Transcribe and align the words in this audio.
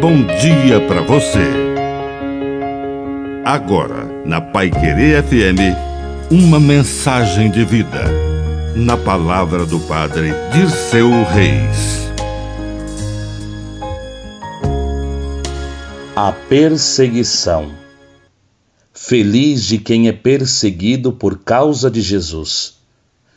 bom 0.00 0.24
dia 0.40 0.80
para 0.88 1.02
você. 1.02 1.46
Agora, 3.44 4.06
na 4.24 4.40
Pai 4.40 4.70
Querer 4.70 5.22
FM, 5.22 5.76
uma 6.30 6.58
mensagem 6.58 7.50
de 7.50 7.66
vida. 7.66 8.04
Na 8.74 8.96
palavra 8.96 9.66
do 9.66 9.78
Padre 9.80 10.32
Dirceu 10.54 11.10
Reis. 11.24 12.10
A 16.16 16.32
perseguição. 16.32 17.70
Feliz 18.94 19.66
de 19.66 19.76
quem 19.76 20.08
é 20.08 20.12
perseguido 20.12 21.12
por 21.12 21.40
causa 21.40 21.90
de 21.90 22.00
Jesus. 22.00 22.78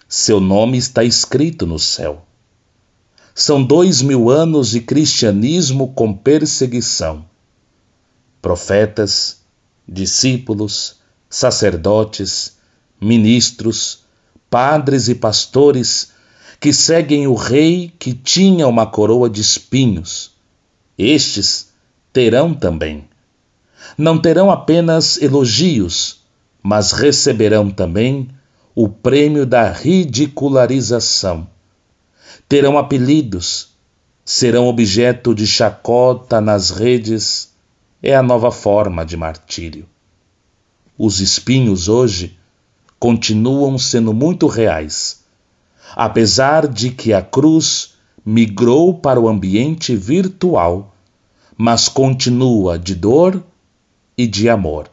Seu 0.07 0.39
nome 0.39 0.77
está 0.77 1.03
escrito 1.03 1.65
no 1.65 1.77
céu. 1.77 2.25
São 3.35 3.63
dois 3.63 4.03
mil 4.03 4.29
anos 4.29 4.69
de 4.69 4.79
cristianismo 4.79 5.91
com 5.93 6.13
perseguição. 6.13 7.25
Profetas, 8.39 9.41
discípulos, 9.87 10.97
sacerdotes, 11.27 12.57
ministros, 13.01 14.03
padres 14.51 15.07
e 15.07 15.15
pastores 15.15 16.11
que 16.59 16.71
seguem 16.71 17.25
o 17.25 17.33
rei 17.33 17.91
que 17.97 18.13
tinha 18.13 18.67
uma 18.67 18.85
coroa 18.85 19.27
de 19.27 19.41
espinhos. 19.41 20.33
Estes 20.95 21.69
terão 22.13 22.53
também. 22.53 23.09
Não 23.97 24.19
terão 24.19 24.51
apenas 24.51 25.19
elogios, 25.19 26.19
mas 26.61 26.91
receberão 26.91 27.71
também 27.71 28.29
o 28.75 28.87
prêmio 28.87 29.43
da 29.43 29.71
ridicularização 29.71 31.47
terão 32.47 32.77
apelidos, 32.77 33.69
serão 34.25 34.67
objeto 34.67 35.33
de 35.33 35.45
chacota 35.45 36.39
nas 36.39 36.69
redes, 36.69 37.51
é 38.01 38.15
a 38.15 38.23
nova 38.23 38.51
forma 38.51 39.05
de 39.05 39.17
martírio. 39.17 39.87
Os 40.97 41.19
espinhos 41.19 41.87
hoje 41.87 42.37
continuam 42.99 43.77
sendo 43.77 44.13
muito 44.13 44.47
reais, 44.47 45.23
apesar 45.95 46.67
de 46.67 46.91
que 46.91 47.13
a 47.13 47.21
cruz 47.21 47.95
migrou 48.25 48.93
para 48.93 49.19
o 49.19 49.27
ambiente 49.27 49.95
virtual, 49.95 50.95
mas 51.57 51.89
continua 51.89 52.79
de 52.79 52.95
dor 52.95 53.43
e 54.17 54.25
de 54.25 54.49
amor. 54.49 54.89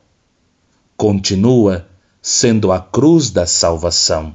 Continua 0.97 1.87
sendo 2.21 2.73
a 2.73 2.81
cruz 2.81 3.31
da 3.31 3.47
salvação. 3.47 4.35